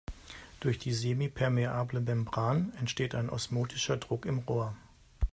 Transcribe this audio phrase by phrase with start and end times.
[0.61, 4.75] Durch die semipermeable Membran entsteht ein osmotischer Druck im Rohr.